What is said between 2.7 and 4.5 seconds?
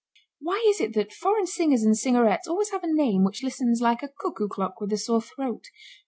have a name which listens like a cuckoo